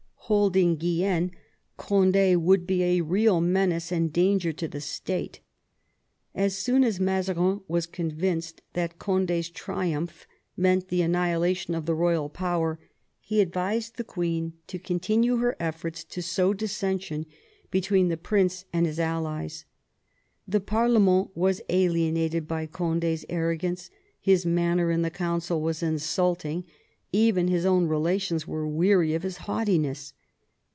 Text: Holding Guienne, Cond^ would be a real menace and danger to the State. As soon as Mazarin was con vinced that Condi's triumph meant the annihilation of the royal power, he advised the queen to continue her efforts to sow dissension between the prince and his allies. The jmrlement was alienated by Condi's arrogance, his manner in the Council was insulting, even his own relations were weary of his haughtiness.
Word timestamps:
Holding 0.33 0.77
Guienne, 0.77 1.31
Cond^ 1.77 2.37
would 2.37 2.65
be 2.65 2.83
a 2.85 3.01
real 3.01 3.41
menace 3.41 3.91
and 3.91 4.13
danger 4.13 4.53
to 4.53 4.65
the 4.65 4.79
State. 4.79 5.41
As 6.33 6.57
soon 6.57 6.85
as 6.85 7.01
Mazarin 7.01 7.59
was 7.67 7.85
con 7.85 8.11
vinced 8.11 8.59
that 8.71 8.97
Condi's 8.97 9.49
triumph 9.49 10.25
meant 10.55 10.87
the 10.87 11.01
annihilation 11.01 11.75
of 11.75 11.85
the 11.85 11.93
royal 11.93 12.29
power, 12.29 12.79
he 13.19 13.41
advised 13.41 13.97
the 13.97 14.05
queen 14.05 14.53
to 14.67 14.79
continue 14.79 15.35
her 15.39 15.57
efforts 15.59 16.01
to 16.05 16.21
sow 16.21 16.53
dissension 16.53 17.25
between 17.69 18.07
the 18.07 18.15
prince 18.15 18.63
and 18.71 18.85
his 18.85 19.01
allies. 19.01 19.65
The 20.47 20.61
jmrlement 20.61 21.31
was 21.35 21.59
alienated 21.67 22.47
by 22.47 22.67
Condi's 22.67 23.25
arrogance, 23.27 23.89
his 24.17 24.45
manner 24.45 24.91
in 24.91 25.01
the 25.01 25.11
Council 25.11 25.59
was 25.59 25.83
insulting, 25.83 26.63
even 27.11 27.49
his 27.49 27.65
own 27.65 27.85
relations 27.87 28.47
were 28.47 28.65
weary 28.65 29.13
of 29.13 29.23
his 29.23 29.39
haughtiness. 29.39 30.13